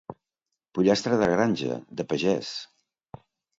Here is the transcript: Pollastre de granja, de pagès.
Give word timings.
Pollastre 0.77 1.19
de 1.25 1.27
granja, 1.35 1.77
de 2.01 2.07
pagès. 2.11 2.53